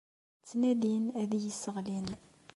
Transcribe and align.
Ttnadin 0.41 1.05
ad 1.21 1.31
iyi-sseɣlin. 1.37 2.07